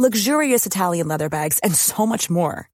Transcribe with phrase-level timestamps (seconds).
[0.00, 2.70] luxurious Italian leather bags, and so much more.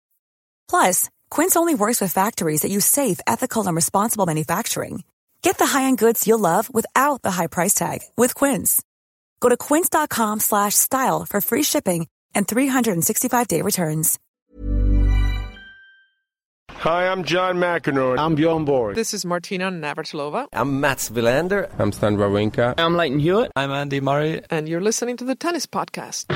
[0.69, 5.03] Plus, Quince only works with factories that use safe, ethical, and responsible manufacturing.
[5.43, 8.81] Get the high-end goods you'll love without the high price tag with Quince.
[9.41, 14.19] Go to quince.com/style for free shipping and 365-day returns.
[16.70, 18.19] Hi, I'm John McEnroe.
[18.19, 18.95] I'm Bjorn Borg.
[18.95, 20.47] This is Martina Navratilova.
[20.53, 21.69] I'm Mats Wilander.
[21.79, 22.75] I'm Stan Wawrinka.
[22.79, 23.51] I'm Lleyton Hewitt.
[23.56, 24.43] I'm Andy Murray.
[24.51, 26.27] And you're listening to the Tennis Podcast.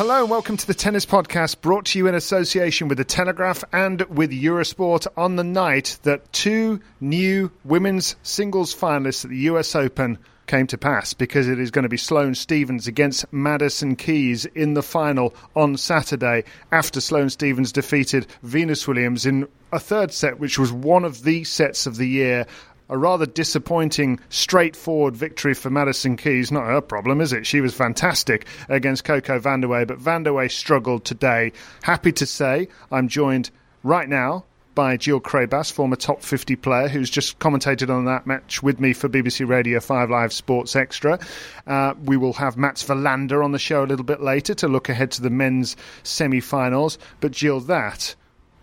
[0.00, 3.62] Hello and welcome to the Tennis Podcast, brought to you in association with the Telegraph
[3.70, 9.74] and with Eurosport on the night that two new women's singles finalists at the US
[9.74, 14.46] Open came to pass because it is going to be Sloane Stevens against Madison Keys
[14.46, 20.40] in the final on Saturday after Sloane Stevens defeated Venus Williams in a third set,
[20.40, 22.46] which was one of the sets of the year
[22.90, 26.52] a rather disappointing, straightforward victory for Madison Keys.
[26.52, 27.46] Not her problem, is it?
[27.46, 31.52] She was fantastic against Coco Vandeweghe, but Vandeweghe struggled today.
[31.82, 33.50] Happy to say I'm joined
[33.82, 38.62] right now by Jill Craybas, former top 50 player, who's just commentated on that match
[38.62, 41.18] with me for BBC Radio 5 Live Sports Extra.
[41.66, 44.88] Uh, we will have Mats Wilander on the show a little bit later to look
[44.88, 46.98] ahead to the men's semi finals.
[47.20, 48.14] But Jill, that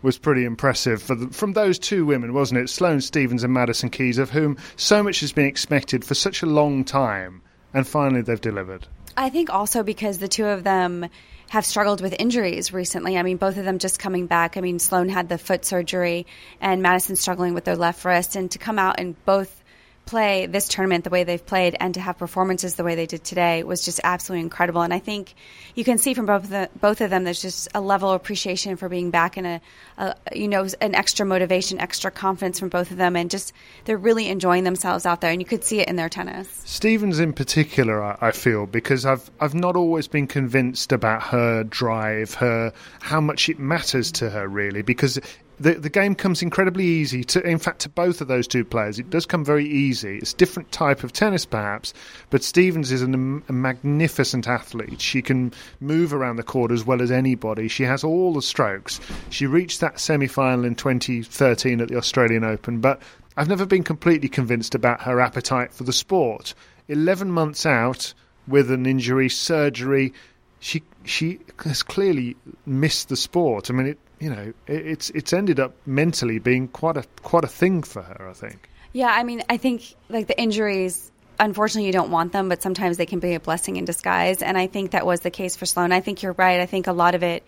[0.08, 2.70] was pretty impressive the, from those two women, wasn't it?
[2.70, 6.46] Sloane Stevens and Madison Keys, of whom so much has been expected for such a
[6.46, 7.42] long time,
[7.74, 8.88] and finally they've delivered.
[9.18, 11.10] I think also because the two of them
[11.50, 13.18] have struggled with injuries recently.
[13.18, 14.56] I mean, both of them just coming back.
[14.56, 16.26] I mean, Sloane had the foot surgery,
[16.62, 19.62] and Madison struggling with their left wrist, and to come out and both
[20.08, 23.24] play this tournament the way they've played and to have performances the way they did
[23.24, 24.82] today was just absolutely incredible.
[24.82, 25.36] And I think
[25.76, 28.16] you can see from both of, the, both of them there's just a level of
[28.16, 29.62] appreciation for being back and a,
[29.98, 33.54] a, you know an extra motivation, extra confidence from both of them, and just
[33.86, 35.32] they're really enjoying themselves out there.
[35.32, 36.50] And you could see it in their tennis.
[36.66, 41.64] Stevens in particular, I, I feel because I've I've not always been convinced about her
[41.64, 45.20] drive, her how much it matters to her really because
[45.60, 49.00] the the game comes incredibly easy to in fact to both of those two players.
[49.00, 50.18] It does come very easy.
[50.18, 51.94] It's a different type of tennis perhaps
[52.30, 55.02] but Stevens is an, a magnificent athlete.
[55.02, 57.68] She can move around the court as well as anybody.
[57.68, 59.00] She has all the strokes.
[59.30, 63.02] She reached that semi-final in 2013 at the Australian Open but
[63.36, 66.54] I've never been completely convinced about her appetite for the sport.
[66.88, 68.14] 11 months out
[68.48, 70.14] with an injury surgery
[70.60, 72.36] she she has clearly
[72.66, 73.70] missed the sport.
[73.70, 77.48] I mean, it you know, it's it's ended up mentally being quite a quite a
[77.48, 78.28] thing for her.
[78.30, 78.70] I think.
[78.94, 81.12] Yeah, I mean, I think like the injuries.
[81.40, 84.42] Unfortunately, you don't want them, but sometimes they can be a blessing in disguise.
[84.42, 85.92] And I think that was the case for Sloane.
[85.92, 86.60] I think you're right.
[86.60, 87.44] I think a lot of it,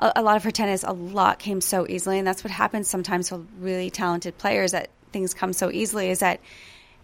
[0.00, 2.88] a, a lot of her tennis, a lot came so easily, and that's what happens
[2.88, 4.72] sometimes with really talented players.
[4.72, 6.40] That things come so easily is that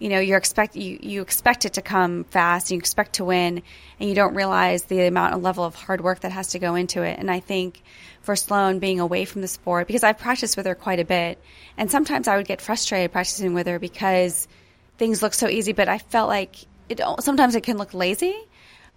[0.04, 3.62] you know you expect you, you expect it to come fast you expect to win
[3.98, 6.74] and you don't realize the amount of level of hard work that has to go
[6.74, 7.82] into it and i think
[8.24, 11.38] for Sloane being away from the sport because I've practiced with her quite a bit.
[11.76, 14.48] And sometimes I would get frustrated practicing with her because
[14.96, 16.56] things look so easy, but I felt like
[16.88, 18.34] it sometimes it can look lazy.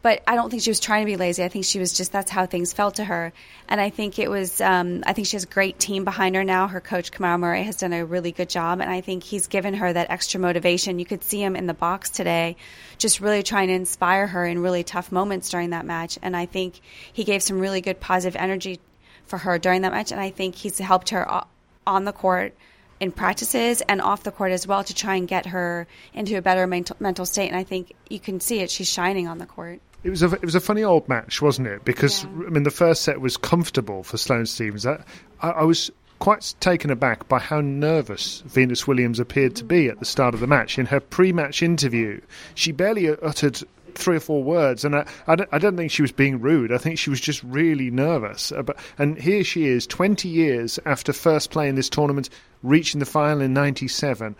[0.03, 1.43] But I don't think she was trying to be lazy.
[1.43, 3.33] I think she was just that's how things felt to her.
[3.67, 6.43] And I think it was um, I think she has a great team behind her
[6.43, 6.67] now.
[6.67, 9.73] Her coach Kamau Murray has done a really good job, and I think he's given
[9.73, 10.99] her that extra motivation.
[10.99, 12.57] You could see him in the box today,
[12.97, 16.19] just really trying to inspire her in really tough moments during that match.
[16.21, 16.79] And I think
[17.11, 18.79] he gave some really good positive energy
[19.25, 21.43] for her during that match, and I think he's helped her
[21.85, 22.53] on the court
[22.99, 26.41] in practices and off the court as well to try and get her into a
[26.41, 27.47] better mental, mental state.
[27.47, 29.79] And I think you can see it; she's shining on the court.
[30.03, 31.83] It was a it was a funny old match, wasn't it?
[31.83, 32.29] Because yeah.
[32.47, 34.85] I mean, the first set was comfortable for Sloane Stevens.
[34.85, 35.03] I,
[35.41, 40.05] I, was quite taken aback by how nervous Venus Williams appeared to be at the
[40.05, 40.77] start of the match.
[40.79, 42.21] In her pre-match interview,
[42.55, 43.61] she barely uh, uttered
[43.95, 46.71] three or four words, and I, I, don't, I, don't, think she was being rude.
[46.71, 48.51] I think she was just really nervous.
[48.51, 52.29] Uh, About, and here she is, 20 years after first playing this tournament,
[52.63, 54.35] reaching the final in 97,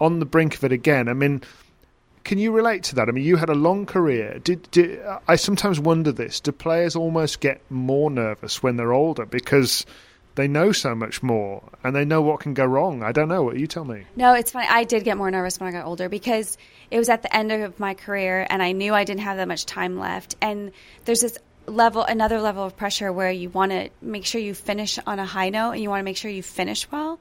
[0.00, 1.08] on the brink of it again.
[1.08, 1.42] I mean,
[2.30, 3.08] can you relate to that?
[3.08, 4.38] I mean, you had a long career.
[4.38, 6.38] Did, did I sometimes wonder this?
[6.38, 9.84] Do players almost get more nervous when they're older because
[10.36, 13.02] they know so much more and they know what can go wrong.
[13.02, 13.42] I don't know.
[13.42, 14.04] What you tell me?
[14.14, 14.68] No, it's funny.
[14.70, 16.56] I did get more nervous when I got older because
[16.88, 19.48] it was at the end of my career and I knew I didn't have that
[19.48, 20.36] much time left.
[20.40, 20.70] And
[21.06, 21.36] there's this
[21.66, 25.26] level, another level of pressure where you want to make sure you finish on a
[25.26, 27.18] high note and you want to make sure you finish well.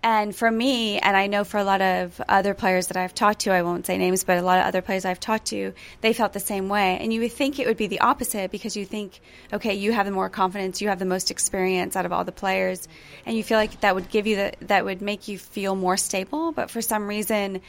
[0.00, 3.40] And for me, and I know for a lot of other players that I've talked
[3.40, 5.72] to, I won't say names, but a lot of other players I've talked to,
[6.02, 6.98] they felt the same way.
[7.00, 9.20] And you would think it would be the opposite because you think,
[9.52, 12.30] okay, you have the more confidence, you have the most experience out of all the
[12.30, 12.86] players,
[13.26, 15.96] and you feel like that would give you the, that would make you feel more
[15.96, 16.52] stable.
[16.52, 17.60] But for some reason,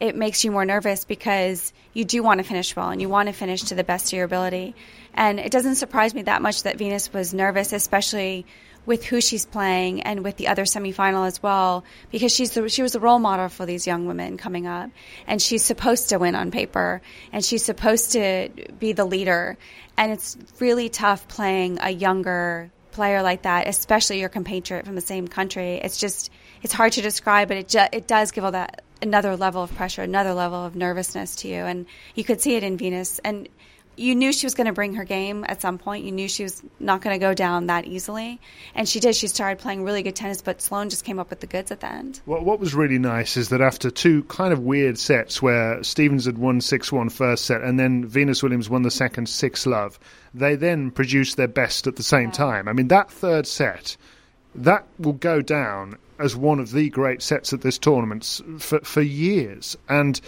[0.00, 3.28] it makes you more nervous because you do want to finish well and you want
[3.28, 4.74] to finish to the best of your ability.
[5.14, 8.44] And it doesn't surprise me that much that Venus was nervous, especially
[8.86, 12.82] with who she's playing and with the other semifinal as well, because she's the, she
[12.82, 14.90] was the role model for these young women coming up,
[15.26, 17.02] and she's supposed to win on paper,
[17.32, 18.48] and she's supposed to
[18.78, 19.58] be the leader,
[19.96, 25.02] and it's really tough playing a younger player like that, especially your compatriot from the
[25.02, 25.74] same country.
[25.74, 26.30] It's just
[26.62, 29.74] it's hard to describe, but it ju- it does give all that another level of
[29.74, 33.18] pressure, another level of nervousness to you, and you could see it in Venus.
[33.18, 33.48] And
[33.96, 36.04] you knew she was going to bring her game at some point.
[36.04, 38.40] You knew she was not going to go down that easily,
[38.74, 39.14] and she did.
[39.14, 41.80] She started playing really good tennis, but Sloane just came up with the goods at
[41.80, 42.20] the end.
[42.26, 46.26] What, what was really nice is that after two kind of weird sets where Stevens
[46.26, 49.98] had won 6 1 first set and then Venus Williams won the second 6 love,
[50.34, 52.32] they then produced their best at the same yeah.
[52.32, 52.68] time.
[52.68, 53.96] I mean, that third set,
[54.54, 59.02] that will go down as one of the great sets at this tournament for, for
[59.02, 59.76] years.
[59.88, 60.20] And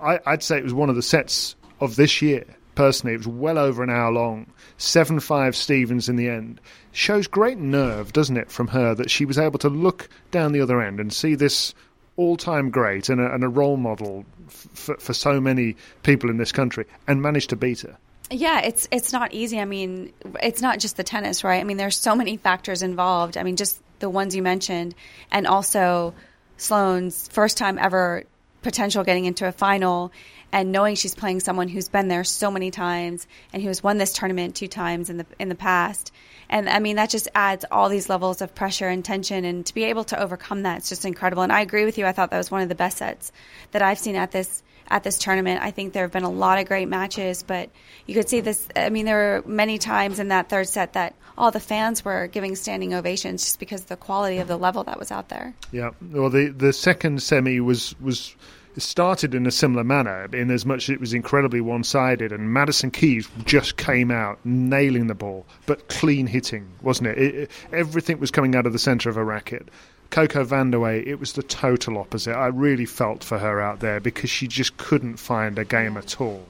[0.00, 2.44] I, I'd say it was one of the sets of this year
[2.76, 3.14] personally.
[3.14, 4.46] It was well over an hour long.
[4.78, 6.60] 7 5 Stevens in the end.
[6.92, 10.60] Shows great nerve, doesn't it, from her that she was able to look down the
[10.60, 11.74] other end and see this
[12.16, 16.38] all time great and a, and a, role model f- for so many people in
[16.38, 17.96] this country and managed to beat her.
[18.30, 19.60] Yeah, it's it's not easy.
[19.60, 20.12] I mean,
[20.42, 21.60] it's not just the tennis, right?
[21.60, 23.36] I mean, there's so many factors involved.
[23.36, 24.94] I mean, just the ones you mentioned,
[25.30, 26.12] and also
[26.56, 28.24] Sloane's first time ever
[28.66, 30.10] potential getting into a final
[30.50, 33.96] and knowing she's playing someone who's been there so many times and who has won
[33.96, 36.10] this tournament two times in the in the past.
[36.50, 39.72] And I mean that just adds all these levels of pressure and tension and to
[39.72, 41.44] be able to overcome that it's just incredible.
[41.44, 42.06] And I agree with you.
[42.06, 43.30] I thought that was one of the best sets
[43.70, 45.62] that I've seen at this at this tournament.
[45.62, 47.70] I think there have been a lot of great matches, but
[48.06, 51.14] you could see this I mean there were many times in that third set that
[51.38, 54.84] all the fans were giving standing ovations just because of the quality of the level
[54.84, 55.54] that was out there.
[55.72, 55.90] Yeah.
[56.10, 58.36] Well the the second semi was was
[58.78, 62.52] started in a similar manner, in as much as it was incredibly one sided, and
[62.52, 67.18] Madison Keys just came out nailing the ball, but clean hitting, wasn't it?
[67.18, 69.68] it, everything was coming out of the centre of a racket.
[70.10, 72.34] Coco Vandeweghe, it was the total opposite.
[72.34, 76.20] I really felt for her out there because she just couldn't find a game at
[76.20, 76.46] all.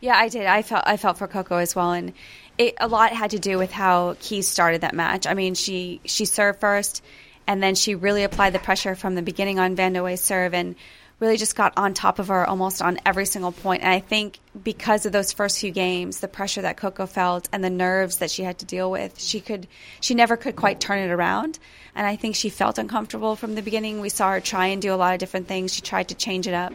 [0.00, 0.46] Yeah, I did.
[0.46, 2.12] I felt I felt for Coco as well, and
[2.56, 5.26] it, a lot had to do with how Keys started that match.
[5.26, 7.02] I mean, she she served first,
[7.46, 10.76] and then she really applied the pressure from the beginning on Vandeweghe's serve, and
[11.20, 13.82] really just got on top of her almost on every single point.
[13.82, 17.62] And I think because of those first few games, the pressure that Coco felt and
[17.62, 19.66] the nerves that she had to deal with, she could
[20.00, 21.58] she never could quite turn it around.
[21.94, 24.00] And I think she felt uncomfortable from the beginning.
[24.00, 25.74] We saw her try and do a lot of different things.
[25.74, 26.72] She tried to change it up.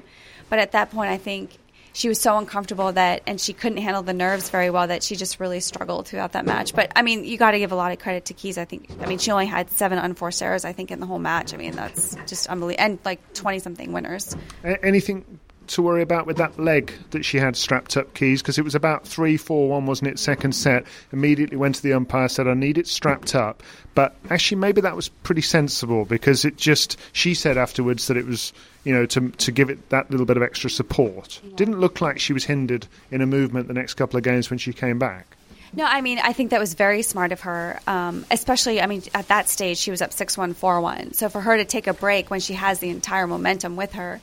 [0.50, 1.58] But at that point, I think
[1.94, 5.16] she was so uncomfortable that, and she couldn't handle the nerves very well that she
[5.16, 6.76] just really struggled throughout that match.
[6.76, 8.58] But I mean, you got to give a lot of credit to Keys.
[8.58, 8.90] I think.
[9.02, 10.66] I mean, she only had seven unforced errors.
[10.66, 11.54] I think in the whole match.
[11.54, 14.36] I mean, that's just unbelievable, and like twenty something winners.
[14.64, 15.40] Anything
[15.74, 18.76] to worry about with that leg that she had strapped up keys because it was
[18.76, 20.20] about 3 4 1, wasn't it?
[20.20, 20.86] Second set.
[21.12, 23.64] Immediately went to the umpire, said, I need it strapped up.
[23.96, 28.26] But actually, maybe that was pretty sensible because it just, she said afterwards that it
[28.26, 28.54] was,
[28.84, 31.40] you know, to, to give it that little bit of extra support.
[31.44, 31.56] Yeah.
[31.56, 34.60] Didn't look like she was hindered in a movement the next couple of games when
[34.60, 35.38] she came back.
[35.76, 39.02] No, I mean, I think that was very smart of her, um, especially, I mean,
[39.16, 41.14] at that stage, she was up 6 1, 4 1.
[41.14, 44.22] So for her to take a break when she has the entire momentum with her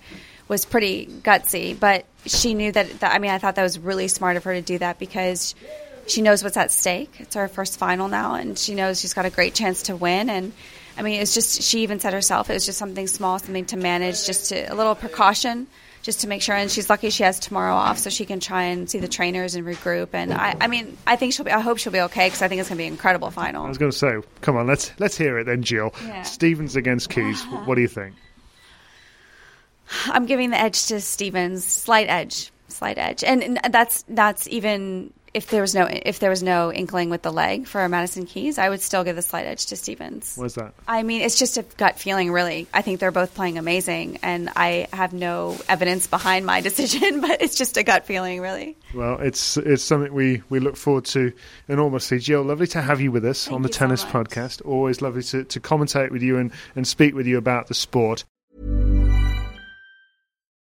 [0.51, 3.15] was pretty gutsy, but she knew that, that.
[3.15, 5.55] I mean, I thought that was really smart of her to do that because
[6.09, 7.15] she knows what's at stake.
[7.21, 10.29] It's her first final now, and she knows she's got a great chance to win.
[10.29, 10.53] And
[10.99, 13.77] I mean, it's just she even said herself it was just something small, something to
[13.77, 15.69] manage, just to, a little precaution,
[16.03, 16.57] just to make sure.
[16.57, 19.55] And she's lucky she has tomorrow off, so she can try and see the trainers
[19.55, 20.09] and regroup.
[20.15, 21.53] And I, I mean, I think she'll be.
[21.53, 23.67] I hope she'll be okay because I think it's going to be an incredible final.
[23.67, 25.95] I was going to say, come on, let's let's hear it then, Jill.
[26.05, 26.23] Yeah.
[26.23, 27.41] Stevens against Keys.
[27.67, 28.17] what do you think?
[30.07, 35.49] I'm giving the edge to Stevens, slight edge, slight edge, and that's that's even if
[35.49, 38.69] there was no if there was no inkling with the leg for Madison Keys, I
[38.69, 40.35] would still give the slight edge to Stevens.
[40.37, 40.75] What's that?
[40.89, 42.67] I mean, it's just a gut feeling, really.
[42.75, 47.43] I think they're both playing amazing, and I have no evidence behind my decision, but
[47.43, 48.77] it's just a gut feeling, really.
[48.95, 51.33] Well, it's it's something we, we look forward to
[51.69, 52.19] enormously.
[52.19, 54.05] Jill, oh, lovely to have you with us Thank on the you so Tennis.
[54.05, 54.65] Podcast.
[54.65, 58.25] Always lovely to, to commentate with you and, and speak with you about the sport.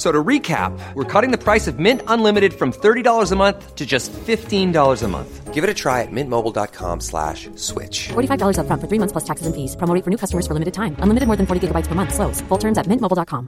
[0.00, 3.76] F- So to recap, we're cutting the price of Mint Unlimited from $30 a month
[3.76, 5.52] to just $15 a month.
[5.52, 8.08] Give it a try at mintmobile.com slash switch.
[8.08, 9.76] $45 upfront for three months plus taxes and fees.
[9.76, 10.96] Promo for new customers for limited time.
[11.00, 12.14] Unlimited more than 40 gigabytes per month.
[12.14, 12.40] Slows.
[12.48, 13.46] Full terms at mintmobile.com.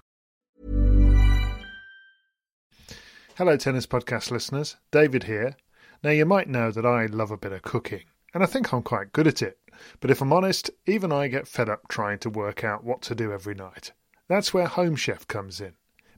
[3.36, 4.76] Hello, Tennis Podcast listeners.
[4.90, 5.56] David here.
[6.02, 8.04] Now, you might know that I love a bit of cooking,
[8.34, 9.56] and I think I'm quite good at it.
[10.00, 13.14] But if I'm honest, even I get fed up trying to work out what to
[13.14, 13.92] do every night.
[14.28, 15.74] That's where Home Chef comes in.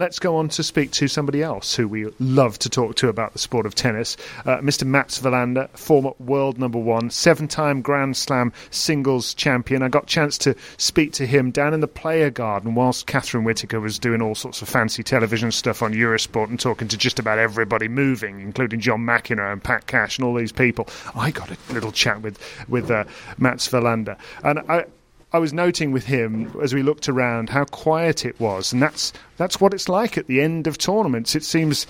[0.00, 3.32] Let's go on to speak to somebody else who we love to talk to about
[3.32, 4.16] the sport of tennis.
[4.46, 4.86] Uh, Mr.
[4.86, 9.82] Mats Wilander, former world number one, seven time Grand Slam singles champion.
[9.82, 13.42] I got a chance to speak to him down in the player garden whilst Catherine
[13.42, 17.18] Whitaker was doing all sorts of fancy television stuff on Eurosport and talking to just
[17.18, 20.86] about everybody moving, including John McEnroe and Pat Cash and all these people.
[21.16, 22.38] I got a little chat with,
[22.68, 23.02] with uh,
[23.36, 24.16] Mats Wilander.
[24.44, 24.84] And I,
[25.32, 29.12] I was noting with him as we looked around how quiet it was, and that's
[29.36, 31.34] that's what it's like at the end of tournaments.
[31.34, 31.86] It seems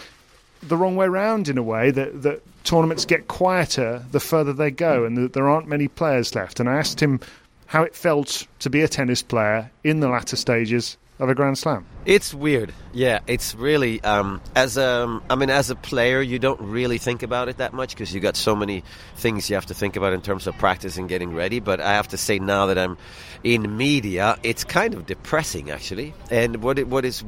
[0.62, 4.70] the wrong way round in a way that that tournaments get quieter the further they
[4.70, 6.58] go, and that there aren't many players left.
[6.58, 7.20] And I asked him
[7.66, 11.58] how it felt to be a tennis player in the latter stages of a Grand
[11.58, 11.84] Slam.
[12.06, 12.72] It's weird.
[12.92, 17.22] Yeah, it's really um, as um, I mean, as a player, you don't really think
[17.22, 18.84] about it that much because you got so many
[19.16, 21.60] things you have to think about in terms of practice and getting ready.
[21.60, 22.96] But I have to say now that I'm
[23.44, 26.14] in media, it's kind of depressing actually.
[26.30, 27.24] And what it, what is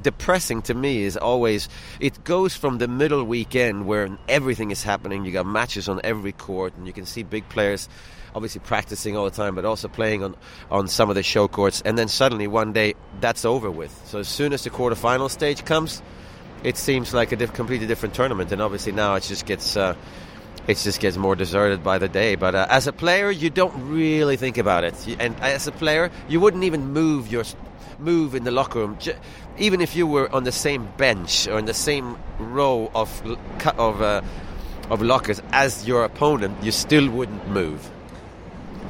[0.00, 1.68] depressing to me is always
[2.00, 5.24] it goes from the middle weekend where everything is happening.
[5.24, 7.88] You got matches on every court, and you can see big players
[8.34, 10.36] obviously practicing all the time, but also playing on,
[10.70, 11.80] on some of the show courts.
[11.84, 13.90] And then suddenly one day that's over with.
[14.06, 16.02] So as soon as the quarterfinal stage comes,
[16.62, 18.52] it seems like a diff- completely different tournament.
[18.52, 19.76] And obviously now it just gets.
[19.76, 19.94] Uh,
[20.68, 22.34] it just gets more deserted by the day.
[22.36, 25.16] But uh, as a player, you don't really think about it.
[25.18, 27.44] And as a player, you wouldn't even move your
[27.98, 28.96] move in the locker room,
[29.58, 33.10] even if you were on the same bench or in the same row of
[33.78, 34.22] of uh,
[34.90, 36.62] of lockers as your opponent.
[36.62, 37.90] You still wouldn't move.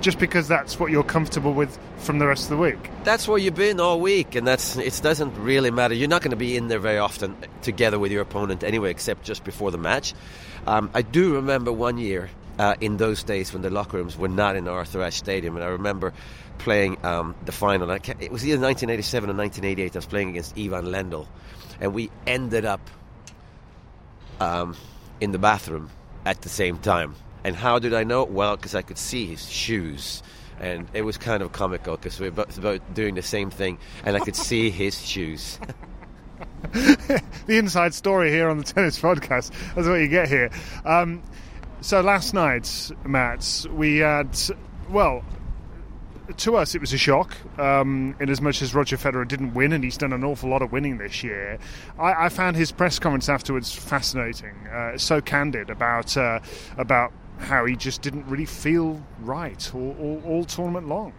[0.01, 2.91] Just because that's what you're comfortable with from the rest of the week.
[3.03, 5.01] That's where you've been all week, and that's it.
[5.03, 5.95] Doesn't really matter.
[5.95, 9.25] You're not going to be in there very often together with your opponent anyway, except
[9.25, 10.15] just before the match.
[10.69, 14.29] Um, I do remember one year uh, in those days when the locker rooms were
[14.29, 16.13] not in Arthur Ashe Stadium, and I remember
[16.59, 17.91] playing um, the final.
[17.91, 19.97] It was either 1987 or 1988.
[19.97, 21.27] I was playing against Ivan Lendl,
[21.81, 22.83] and we ended up
[24.41, 24.77] um,
[25.23, 25.89] in the bathroom
[26.27, 27.15] at the same time.
[27.45, 28.25] And how did I know?
[28.25, 30.23] Well, because I could see his shoes.
[30.61, 33.79] And it was kind of comical because we were both both doing the same thing,
[34.05, 35.59] and I could see his shoes.
[37.47, 39.51] the inside story here on the tennis podcast.
[39.75, 40.51] That's what you get here.
[40.85, 41.23] Um,
[41.81, 44.37] so last night, Matt, we had
[44.91, 45.25] well,
[46.37, 47.37] to us, it was a shock.
[47.59, 50.63] Um, in as much as Roger Federer didn't win, and he's done an awful lot
[50.63, 51.59] of winning this year,
[51.99, 54.55] I, I found his press comments afterwards fascinating.
[54.67, 56.41] Uh, so candid about uh,
[56.77, 61.13] about how he just didn't really feel right all, all, all tournament long.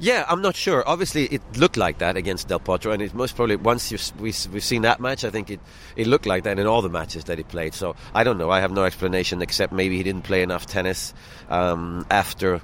[0.00, 0.88] Yeah, I'm not sure.
[0.88, 3.90] Obviously, it looked like that against Del Potro, and it most probably once
[4.20, 5.58] we, we've seen that match, I think it,
[5.96, 7.74] it looked like that in all the matches that he played.
[7.74, 8.48] So I don't know.
[8.48, 11.14] I have no explanation except maybe he didn't play enough tennis
[11.48, 12.60] um, after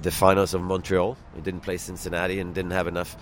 [0.00, 1.18] the finals of Montreal.
[1.34, 3.16] He didn't play Cincinnati and didn't have enough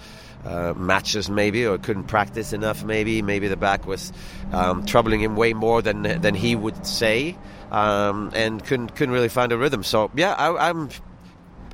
[0.44, 2.85] uh, matches, maybe, or couldn't practice enough.
[2.85, 4.12] Maybe, maybe the back was
[4.52, 7.37] um, troubling him way more than than he would say,
[7.73, 9.82] um, and couldn't couldn't really find a rhythm.
[9.82, 10.88] So yeah, I, I'm.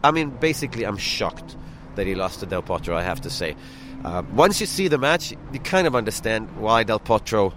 [0.02, 1.54] I mean, basically, I'm shocked
[1.96, 3.56] that he lost to Del Potro, I have to say.
[4.04, 7.52] Uh, once you see the match, you kind of understand why Del Potro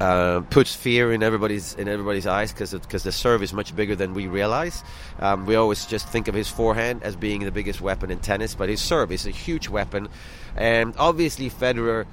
[0.00, 3.96] uh, puts fear in everybody's in everybody's eyes because because the serve is much bigger
[3.96, 4.82] than we realize.
[5.18, 8.54] Um, we always just think of his forehand as being the biggest weapon in tennis,
[8.54, 10.08] but his serve is a huge weapon,
[10.56, 12.06] and obviously Federer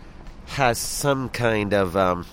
[0.48, 2.26] has some kind of um,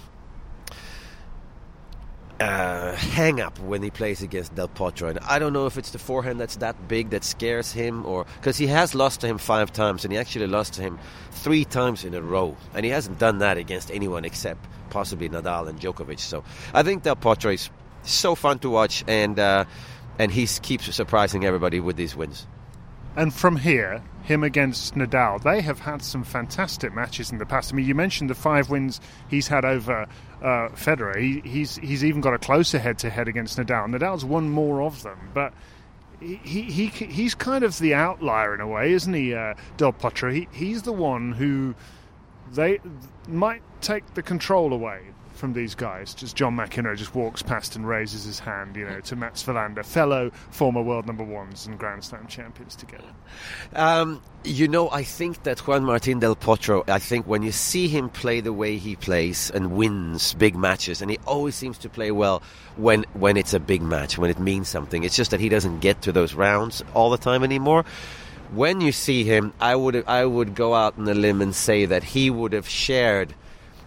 [2.42, 5.08] uh, hang up when he plays against Del Potro.
[5.08, 8.26] And I don't know if it's the forehand that's that big that scares him, or
[8.36, 10.98] because he has lost to him five times, and he actually lost to him
[11.30, 15.68] three times in a row, and he hasn't done that against anyone except possibly Nadal
[15.68, 16.20] and Djokovic.
[16.20, 16.44] So
[16.74, 17.70] I think Del Potro is
[18.02, 19.64] so fun to watch, and uh,
[20.18, 22.46] and he keeps surprising everybody with these wins.
[23.16, 27.72] And from here, him against Nadal, they have had some fantastic matches in the past.
[27.72, 30.06] I mean, you mentioned the five wins he's had over
[30.40, 31.18] uh, Federer.
[31.18, 33.88] He, he's he's even got a closer head-to-head against Nadal.
[33.88, 35.52] Nadal's won more of them, but
[36.20, 40.32] he, he he's kind of the outlier in a way, isn't he, uh, Del Potro?
[40.32, 41.74] He, he's the one who
[42.52, 42.80] they
[43.26, 45.00] might take the control away
[45.34, 46.14] from these guys.
[46.14, 49.84] Just John McEnroe just walks past and raises his hand, you know, to Mats Wilander,
[49.84, 53.08] fellow former world number ones and Grand Slam champions together.
[53.74, 57.88] Um, you know, I think that Juan Martin del Potro, I think when you see
[57.88, 61.88] him play the way he plays and wins big matches, and he always seems to
[61.88, 62.42] play well
[62.76, 65.04] when when it's a big match, when it means something.
[65.04, 67.84] It's just that he doesn't get to those rounds all the time anymore
[68.52, 71.86] when you see him, I would I would go out on a limb and say
[71.86, 73.34] that he would have shared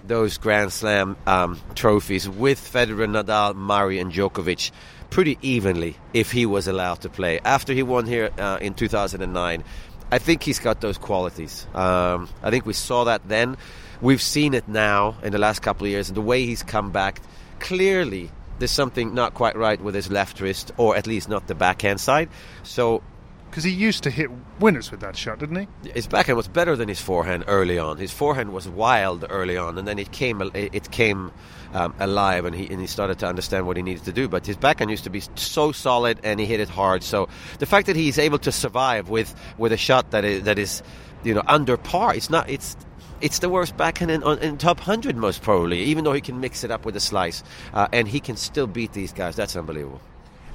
[0.08, 4.72] those Grand Slam um, trophies with Federer, Nadal, Murray, and Djokovic
[5.10, 7.40] pretty evenly if he was allowed to play.
[7.46, 9.64] After he won here uh, in 2009,
[10.12, 11.66] I think he's got those qualities.
[11.74, 13.58] Um, I think we saw that then.
[14.02, 16.92] We've seen it now in the last couple of years, and the way he's come
[16.92, 17.22] back,
[17.60, 21.56] clearly there's something not quite right with his left wrist, or at least not the
[21.56, 22.30] backhand side.
[22.64, 23.02] So
[23.50, 24.30] because he used to hit
[24.60, 25.92] winners with that shot, didn't he?
[25.92, 27.98] His backhand was better than his forehand early on.
[27.98, 31.32] His forehand was wild early on, and then it came it came
[31.74, 34.28] um, alive, and he and he started to understand what he needed to do.
[34.28, 37.04] But his backhand used to be so solid, and he hit it hard.
[37.04, 37.30] So
[37.60, 40.84] the fact that he's able to survive with with a shot that is that is
[41.24, 42.76] you know under par, it's not it's
[43.22, 46.66] it's the worst backhand in, in top 100 most probably even though he can mix
[46.66, 50.02] it up with a slice uh, and he can still beat these guys that's unbelievable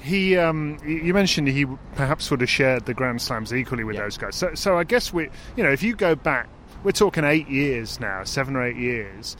[0.02, 4.02] he, um, you mentioned he perhaps would have shared the Grand Slams equally with yeah.
[4.02, 4.34] those guys.
[4.36, 6.48] So, so I guess we, you know, if you go back,
[6.82, 9.36] we're talking eight years now, seven or eight years.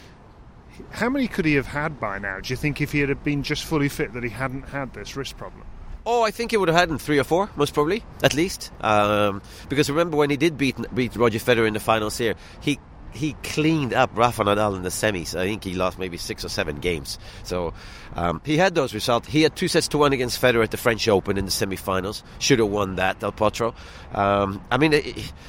[0.91, 2.41] How many could he have had by now?
[2.41, 5.17] Do you think if he had been just fully fit that he hadn't had this
[5.17, 5.65] wrist problem?
[6.07, 8.73] Oh, I think he would have had in three or four, most probably, at least.
[8.81, 12.79] Um, because remember when he did beat beat Roger Federer in the finals here, he
[13.13, 15.39] he cleaned up Rafa Nadal in the semis.
[15.39, 17.19] I think he lost maybe six or seven games.
[17.43, 17.73] So
[18.17, 19.29] um, he had those results.
[19.29, 22.23] He had two sets to one against Federer at the French Open in the semifinals.
[22.39, 23.75] Should have won that, Del Potro.
[24.15, 24.93] Um, I mean,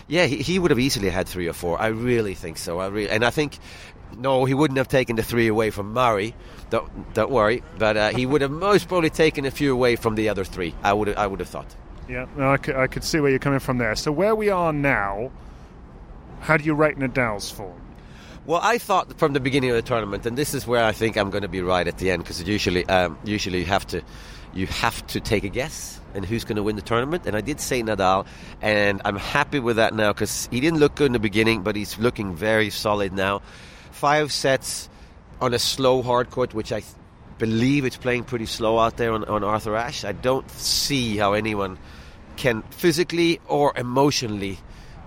[0.07, 1.81] yeah, he, he, would have easily had three or four.
[1.81, 2.79] I really think so.
[2.79, 3.57] I really, and I think
[4.17, 6.35] no, he wouldn't have taken the three away from Murray.
[6.69, 10.15] Don't, don't worry, but uh, he would have most probably taken a few away from
[10.15, 10.73] the other three.
[10.83, 11.75] I would I would have thought.
[12.07, 13.95] Yeah, I, could, I could see where you're coming from there.
[13.95, 15.31] So where we are now
[16.41, 17.79] how do you rate Nadal's form?
[18.45, 21.15] Well, I thought from the beginning of the tournament, and this is where I think
[21.15, 24.01] I'm going to be right at the end, because usually, um, usually you have to,
[24.53, 27.27] you have to take a guess and who's going to win the tournament.
[27.27, 28.25] And I did say Nadal,
[28.61, 31.75] and I'm happy with that now because he didn't look good in the beginning, but
[31.75, 33.41] he's looking very solid now.
[33.91, 34.89] Five sets
[35.39, 36.81] on a slow hard court, which I
[37.37, 40.03] believe it's playing pretty slow out there on, on Arthur Ashe.
[40.03, 41.77] I don't see how anyone
[42.37, 44.57] can physically or emotionally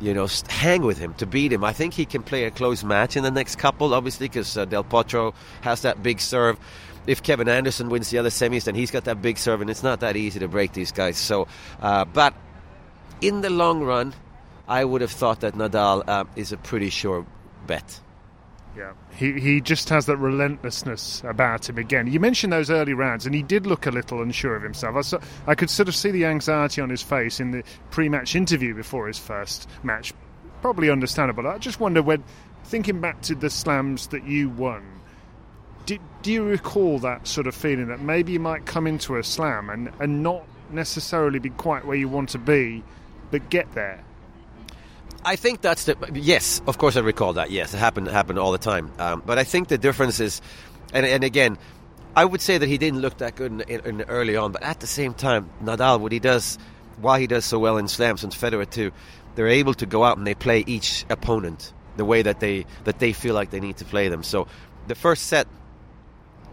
[0.04, 1.64] you know, hang with him to beat him.
[1.64, 4.66] I think he can play a close match in the next couple, obviously, because uh,
[4.66, 6.58] Del Potro has that big serve.
[7.06, 9.82] If Kevin Anderson wins the other semis, then he's got that big serve, and it's
[9.82, 11.16] not that easy to break these guys.
[11.16, 11.48] So,
[11.80, 12.34] uh, but
[13.22, 14.12] in the long run,
[14.68, 17.24] I would have thought that Nadal uh, is a pretty sure
[17.66, 18.00] bet.
[18.76, 22.08] Yeah, he he just has that relentlessness about him again.
[22.08, 24.96] You mentioned those early rounds, and he did look a little unsure of himself.
[24.96, 28.34] I, saw, I could sort of see the anxiety on his face in the pre-match
[28.34, 30.12] interview before his first match.
[30.60, 31.46] Probably understandable.
[31.46, 32.24] I just wonder when
[32.64, 34.82] thinking back to the slams that you won.
[35.86, 39.22] Do, do you recall that sort of feeling that maybe you might come into a
[39.22, 42.82] slam and, and not necessarily be quite where you want to be,
[43.30, 44.03] but get there?
[45.24, 46.60] I think that's the yes.
[46.66, 47.50] Of course, I recall that.
[47.50, 48.92] Yes, it happened happened all the time.
[48.98, 50.42] Um, but I think the difference is,
[50.92, 51.56] and, and again,
[52.14, 54.52] I would say that he didn't look that good in, in, in early on.
[54.52, 56.58] But at the same time, Nadal, what he does,
[57.00, 58.92] why he does so well in slams, and Federer too,
[59.34, 62.98] they're able to go out and they play each opponent the way that they that
[62.98, 64.22] they feel like they need to play them.
[64.22, 64.46] So
[64.88, 65.46] the first set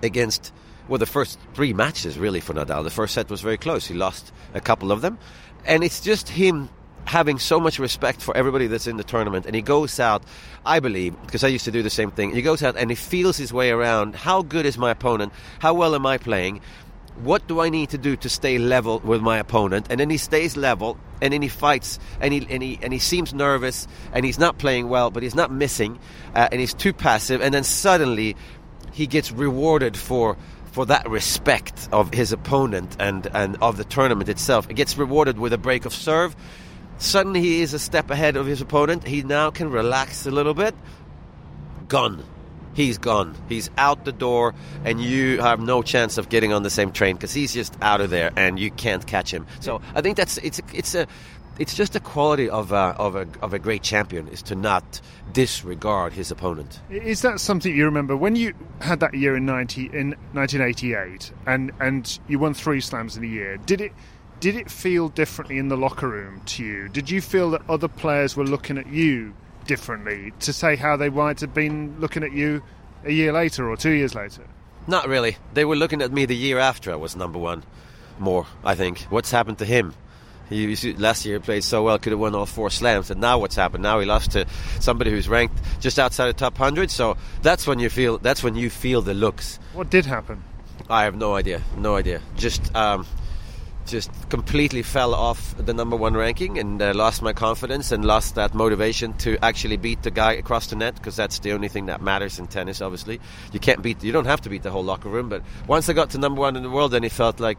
[0.01, 0.53] against
[0.87, 2.83] well, the first three matches really for Nadal.
[2.83, 3.85] The first set was very close.
[3.85, 5.17] He lost a couple of them,
[5.65, 6.69] and it's just him
[7.05, 10.23] having so much respect for everybody that's in the tournament and he goes out
[10.65, 12.95] i believe because i used to do the same thing he goes out and he
[12.95, 15.33] feels his way around how good is my opponent?
[15.59, 16.61] How well am i playing?
[17.23, 19.87] What do i need to do to stay level with my opponent?
[19.89, 22.99] And then he stays level and then he fights and he and he, and he
[22.99, 25.99] seems nervous and he's not playing well but he's not missing
[26.35, 28.35] uh, and he's too passive and then suddenly
[28.93, 30.37] he gets rewarded for
[30.71, 34.69] for that respect of his opponent and, and of the tournament itself.
[34.69, 36.33] It gets rewarded with a break of serve
[37.01, 39.07] Suddenly he is a step ahead of his opponent.
[39.07, 40.75] He now can relax a little bit.
[41.87, 42.23] Gone.
[42.73, 43.35] He's gone.
[43.49, 44.53] He's out the door,
[44.85, 48.01] and you have no chance of getting on the same train because he's just out
[48.01, 49.47] of there, and you can't catch him.
[49.61, 51.07] So I think that's it's it's a
[51.57, 55.01] it's just a quality of a, of a of a great champion is to not
[55.33, 56.79] disregard his opponent.
[56.91, 60.93] Is that something you remember when you had that year in ninety in nineteen eighty
[60.93, 63.57] eight, and and you won three slams in a year?
[63.57, 63.91] Did it?
[64.41, 66.89] Did it feel differently in the locker room to you?
[66.89, 69.33] Did you feel that other players were looking at you
[69.67, 72.63] differently to say how they might have been looking at you
[73.05, 74.43] a year later or two years later?
[74.87, 75.37] Not really.
[75.53, 77.63] They were looking at me the year after I was number one
[78.17, 79.01] more, I think.
[79.11, 79.93] What's happened to him?
[80.49, 83.55] He, last year played so well, could have won all four slams, and now what's
[83.55, 83.83] happened?
[83.83, 84.47] Now he lost to
[84.79, 86.89] somebody who's ranked just outside the top hundred.
[86.91, 89.59] So that's when you feel that's when you feel the looks.
[89.73, 90.43] What did happen?
[90.89, 92.21] I have no idea, no idea.
[92.35, 93.05] Just um,
[93.85, 98.35] just completely fell off the number one ranking and uh, lost my confidence and lost
[98.35, 101.87] that motivation to actually beat the guy across the net because that's the only thing
[101.87, 102.81] that matters in tennis.
[102.81, 103.19] Obviously,
[103.51, 104.03] you can't beat.
[104.03, 105.29] You don't have to beat the whole locker room.
[105.29, 107.57] But once I got to number one in the world, then it felt like.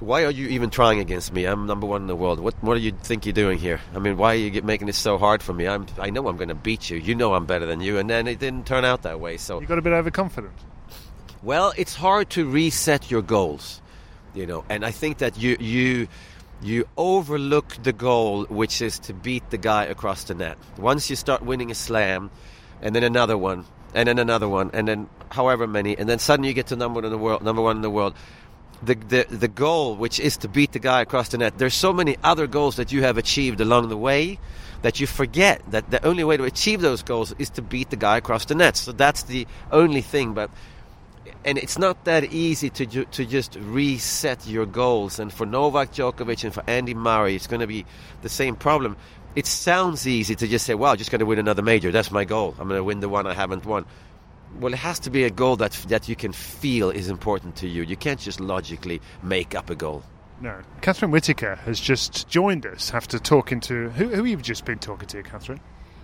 [0.00, 1.44] Why are you even trying against me?
[1.44, 2.40] I'm number one in the world.
[2.40, 3.82] What What do you think you're doing here?
[3.94, 5.68] I mean, why are you making it so hard for me?
[5.68, 6.96] I'm I know I'm going to beat you.
[6.96, 9.36] You know I'm better than you, and then it didn't turn out that way.
[9.36, 10.54] So you got a bit overconfident.
[11.42, 13.82] Well, it's hard to reset your goals
[14.34, 16.08] you know and i think that you you
[16.62, 20.58] you overlook the goal which is to beat the guy across the net.
[20.76, 22.30] Once you start winning a slam
[22.82, 23.64] and then another one
[23.94, 26.96] and then another one and then however many and then suddenly you get to number
[26.96, 28.14] one in the world number one in the world.
[28.82, 31.92] The, the the goal which is to beat the guy across the net there's so
[31.92, 34.38] many other goals that you have achieved along the way
[34.80, 37.96] that you forget that the only way to achieve those goals is to beat the
[37.96, 38.78] guy across the net.
[38.78, 40.50] So that's the only thing but
[41.44, 45.18] and it's not that easy to ju- to just reset your goals.
[45.18, 47.86] And for Novak Djokovic and for Andy Murray, it's going to be
[48.22, 48.96] the same problem.
[49.36, 51.90] It sounds easy to just say, "Well, I'm just going to win another major.
[51.90, 52.54] That's my goal.
[52.58, 53.86] I'm going to win the one I haven't won."
[54.58, 57.68] Well, it has to be a goal that that you can feel is important to
[57.68, 57.82] you.
[57.82, 60.02] You can't just logically make up a goal.
[60.40, 60.60] No.
[60.80, 65.06] Catherine Whitaker has just joined us after talking to who, who you've just been talking
[65.08, 65.60] to, Catherine.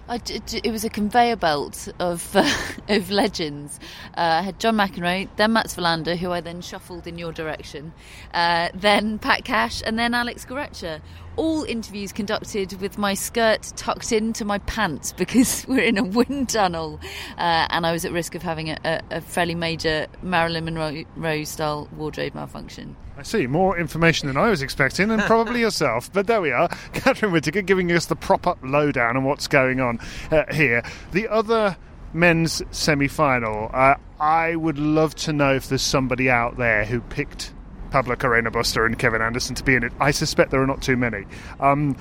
[0.09, 2.49] It was a conveyor belt of uh,
[2.89, 3.81] of legends.
[4.17, 7.93] Uh, I had John McEnroe, then Mats Wilander, who I then shuffled in your direction,
[8.33, 11.01] uh, then Pat Cash, and then Alex Corretja.
[11.35, 16.51] All interviews conducted with my skirt tucked into my pants because we're in a wind
[16.51, 17.01] tunnel,
[17.37, 21.45] uh, and I was at risk of having a, a, a fairly major Marilyn Monroe
[21.45, 22.97] style wardrobe malfunction.
[23.19, 23.47] I see.
[23.47, 26.13] More information than I was expecting, and probably yourself.
[26.13, 26.69] But there we are.
[26.93, 29.99] Catherine Whitaker giving us the proper lowdown on what's going on
[30.31, 30.83] uh, here.
[31.13, 31.77] The other
[32.13, 37.01] men's semi final, uh, I would love to know if there's somebody out there who
[37.01, 37.53] picked
[37.91, 39.93] Pablo Carreño Busta and Kevin Anderson to be in it.
[40.01, 41.25] I suspect there are not too many.
[41.61, 41.97] Um,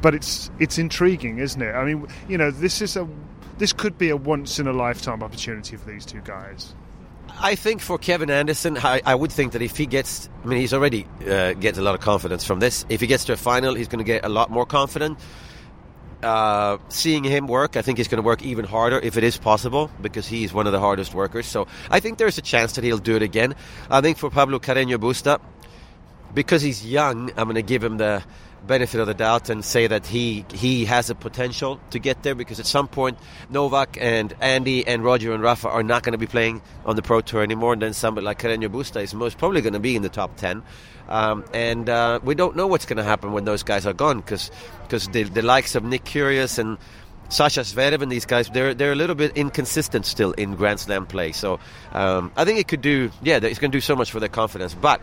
[0.00, 1.72] but it's it's intriguing, isn't it?
[1.72, 3.08] I mean, you know, this is a
[3.58, 6.74] this could be a once in a lifetime opportunity for these two guys.
[7.28, 10.60] I think for Kevin Anderson, I, I, would think that if he gets, I mean,
[10.60, 12.86] he's already uh, gets a lot of confidence from this.
[12.88, 15.18] If he gets to a final, he's going to get a lot more confident.
[16.22, 19.36] Uh, seeing him work, I think he's going to work even harder if it is
[19.36, 21.46] possible because he's one of the hardest workers.
[21.46, 23.54] So I think there's a chance that he'll do it again.
[23.90, 25.38] I think for Pablo Carreño Busta,
[26.32, 28.24] because he's young, I'm going to give him the
[28.66, 32.34] benefit of the doubt and say that he he has a potential to get there
[32.34, 33.18] because at some point
[33.50, 37.02] Novak and Andy and Roger and Rafa are not going to be playing on the
[37.02, 39.96] Pro Tour anymore, and then somebody like Carreño Busta is most probably going to be
[39.96, 40.62] in the top ten.
[41.08, 44.18] Um, and uh, we don't know what's going to happen when those guys are gone
[44.20, 44.50] because
[44.82, 46.78] because the, the likes of Nick Kyrgios and
[47.28, 51.06] Sasha Zverev and these guys, they're they're a little bit inconsistent still in Grand Slam
[51.06, 51.32] play.
[51.32, 51.58] So
[51.92, 54.28] um, I think it could do, yeah, it's going to do so much for their
[54.28, 54.74] confidence.
[54.74, 55.00] But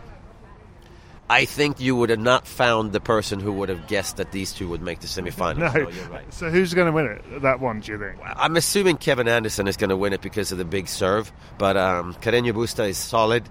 [1.32, 4.52] I think you would have not found the person who would have guessed that these
[4.52, 5.58] two would make the semifinals.
[5.62, 5.72] No.
[5.72, 6.34] So you're right.
[6.34, 7.40] So who's going to win it?
[7.40, 8.18] That one, do you think?
[8.22, 11.78] I'm assuming Kevin Anderson is going to win it because of the big serve, but
[11.78, 13.48] um, Carreño Busta is solid.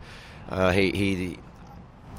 [0.47, 1.39] Uh, he, he,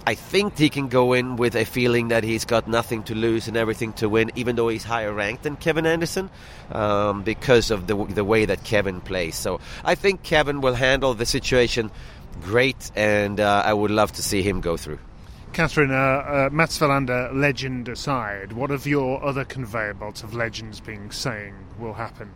[0.04, 3.46] I think he can go in with a feeling that he's got nothing to lose
[3.46, 6.28] and everything to win, even though he's higher ranked than Kevin Anderson,
[6.72, 9.36] um, because of the the way that Kevin plays.
[9.36, 11.92] So I think Kevin will handle the situation
[12.40, 14.98] great, and uh, I would love to see him go through.
[15.52, 20.80] Catherine, uh, uh, Mats Wilander legend aside, what of your other conveyor belts of legends
[20.80, 22.30] being saying will happen?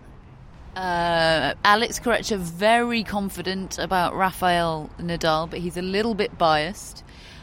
[0.76, 7.02] Uh, Alex Corretja very confident about Rafael Nadal, but he's a little bit biased.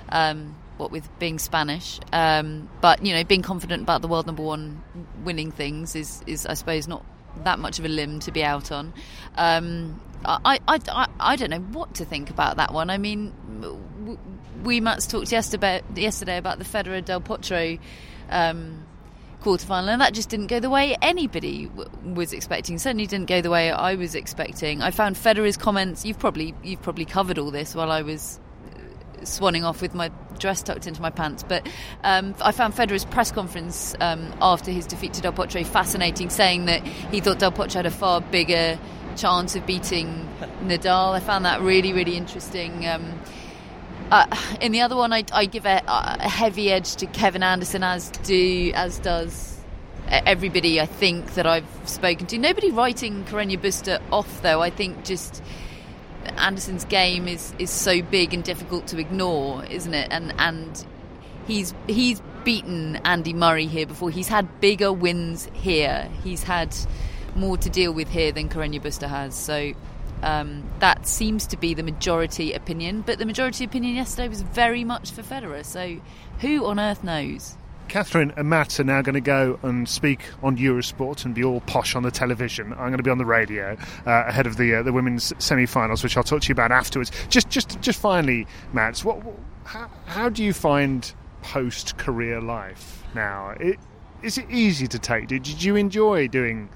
[0.10, 4.42] Um, what with being Spanish, um, but you know, being confident about the world number
[4.42, 4.84] one
[5.24, 7.06] winning things is, is I suppose, not
[7.44, 8.94] that much of a limb to be out on.
[9.36, 12.90] Um, I, I, I, I don't know what to think about that one.
[12.90, 13.34] I mean,
[14.64, 17.80] we Mats talked yesterday, yesterday about the Federer Del Potro
[18.30, 18.86] um,
[19.42, 22.78] quarterfinal, and that just didn't go the way anybody w- was expecting.
[22.80, 24.82] Certainly didn't go the way I was expecting.
[24.82, 26.06] I found Federer's comments.
[26.06, 28.40] You've probably you've probably covered all this while I was
[28.74, 31.44] uh, swanning off with my dress tucked into my pants.
[31.44, 31.68] But
[32.04, 36.66] um, I found Federer's press conference um, after his defeat to Del Potro fascinating, saying
[36.66, 38.80] that he thought Del Potro had a far bigger
[39.16, 40.08] chance of beating
[40.64, 41.14] Nadal.
[41.14, 42.88] I found that really, really interesting.
[42.88, 43.20] Um,
[44.12, 44.26] uh,
[44.62, 48.10] in the other one, I, I give a, a, heavy edge to Kevin Anderson, as
[48.10, 49.60] do as does
[50.08, 50.80] everybody.
[50.80, 52.38] I think that I've spoken to.
[52.38, 54.62] Nobody writing Carreño Busta off, though.
[54.62, 55.44] I think just
[56.38, 60.08] Anderson's game is is so big and difficult to ignore, isn't it?
[60.12, 60.86] And and
[61.48, 64.10] he's he's beaten Andy Murray here before.
[64.10, 66.10] He's had bigger wins here.
[66.24, 66.76] He's had
[67.36, 69.36] more to deal with here than Carreño Busta has.
[69.36, 69.74] So
[70.24, 74.84] um, that seems to be the majority opinion, but the majority opinion yesterday was very
[74.84, 75.64] much for Federer.
[75.66, 75.98] So
[76.40, 77.58] who on earth knows?
[77.90, 81.60] Catherine and Matt are now going to go and speak on Eurosport and be all
[81.62, 82.72] posh on the television.
[82.72, 86.02] I'm going to be on the radio uh, ahead of the uh, the women's semi-finals,
[86.02, 87.12] which I'll talk to you about afterwards.
[87.30, 89.22] Just, just, just finally, Matt, what,
[89.66, 93.50] how, how do you find post-career life now?
[93.60, 93.78] It,
[94.24, 95.28] is it easy to take?
[95.28, 96.70] Did, did you enjoy doing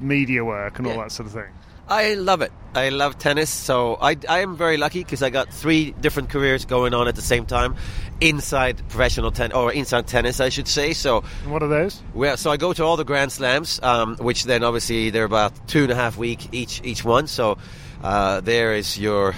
[0.00, 1.52] media work and all that sort of thing?
[1.88, 2.52] I love it.
[2.74, 6.64] I love tennis, so I, I am very lucky because I got three different careers
[6.64, 7.76] going on at the same time
[8.20, 10.92] inside professional tennis, or inside tennis, I should say.
[10.92, 12.02] So, and what are those?
[12.14, 15.68] Well, so I go to all the Grand Slams, um, which then obviously they're about
[15.68, 17.28] two and a half week each each one.
[17.28, 17.58] So
[18.02, 19.34] uh, there is your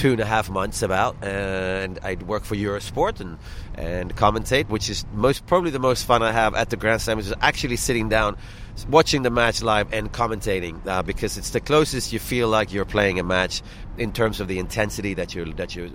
[0.00, 3.36] two and a half months about, and I'd work for Eurosport and
[3.74, 7.18] and commentate, which is most probably the most fun I have at the Grand Slam
[7.18, 8.38] is actually sitting down
[8.88, 12.86] watching the match live and commentating uh, because it's the closest you feel like you're
[12.86, 13.60] playing a match
[13.98, 15.90] in terms of the intensity that you're that you're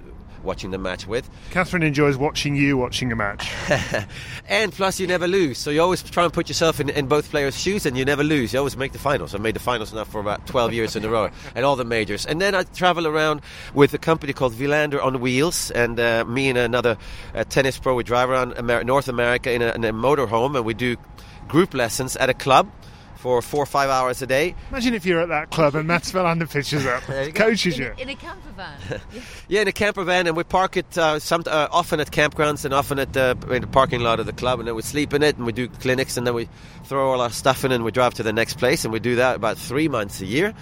[0.46, 1.30] watching the match with.
[1.52, 3.52] Catherine enjoys watching you watching a match.
[4.48, 5.58] and plus, you never lose.
[5.58, 8.24] So you always try and put yourself in, in both players' shoes and you never
[8.24, 8.54] lose.
[8.54, 9.36] You always make the finals.
[9.36, 11.86] I've made the finals now for about 12 years in a row and all the
[11.86, 12.26] majors.
[12.26, 13.42] And then I travel around
[13.74, 15.72] with a company called Wilander on Wheels.
[15.72, 16.98] And uh, me and another
[17.34, 20.66] uh, tennis pro, we drive around Amer- North America in a, in a motorhome and
[20.66, 20.96] we do
[21.48, 22.70] group lessons at a club
[23.26, 24.54] for four or five hours a day.
[24.70, 27.02] Imagine if you're at that club and Mats Wilander pitches up,
[27.34, 27.92] coaches you.
[27.98, 29.02] In a camper van.
[29.48, 32.66] yeah, in a camper van, and we park it uh, some, uh, often at campgrounds
[32.66, 35.12] and often at the, in the parking lot of the club, and then we sleep
[35.12, 36.48] in it, and we do clinics, and then we
[36.84, 39.16] throw all our stuff in, and we drive to the next place, and we do
[39.16, 40.54] that about three months a year.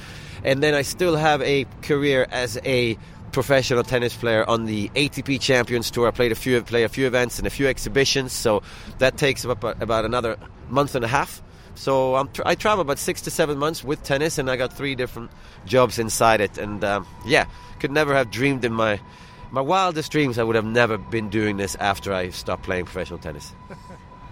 [0.45, 2.97] And then I still have a career as a
[3.33, 6.07] professional tennis player on the ATP Champions Tour.
[6.07, 8.63] I played a few, play a few events and a few exhibitions, so
[8.99, 10.37] that takes about, about another
[10.69, 11.41] month and a half.
[11.75, 14.95] So I'm I travel about six to seven months with tennis, and I got three
[14.95, 15.31] different
[15.65, 16.57] jobs inside it.
[16.57, 17.45] And um, yeah,
[17.79, 18.99] could never have dreamed in my
[19.51, 23.19] my wildest dreams I would have never been doing this after I stopped playing professional
[23.19, 23.53] tennis.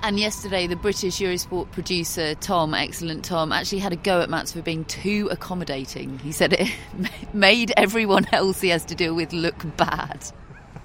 [0.03, 4.51] And yesterday, the British Eurosport producer Tom, excellent Tom, actually had a go at Mats
[4.51, 6.17] for being too accommodating.
[6.19, 6.71] He said it
[7.33, 10.25] made everyone else he has to deal with look bad.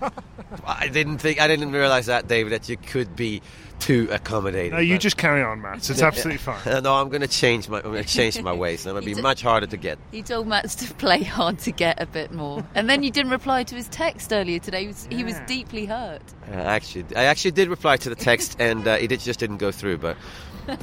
[0.65, 3.43] I didn't think I didn't realize that, David, that you could be
[3.79, 4.73] too accommodating.
[4.73, 5.89] No, you but- just carry on, Matt.
[5.91, 6.83] It's absolutely fine.
[6.83, 8.87] No, I'm going to change my I'm going to change my ways.
[8.87, 9.99] I'm going to be You d- much harder to get.
[10.13, 13.33] He told Max to play hard to get a bit more, and then you didn't
[13.33, 14.83] reply to his text earlier today.
[14.83, 16.23] He was, he was deeply hurt.
[16.49, 19.73] Uh, actually, I actually did reply to the text, and uh, it just didn't go
[19.73, 19.99] through.
[19.99, 20.17] But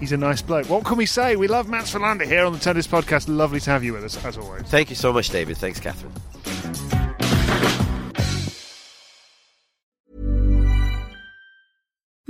[0.00, 0.68] He's a nice bloke.
[0.68, 1.36] What can we say?
[1.36, 3.28] We love Matt Wilander here on the Tennis Podcast.
[3.28, 4.62] Lovely to have you with us, as always.
[4.62, 5.56] thank you so much, David.
[5.56, 6.12] Thanks, Catherine.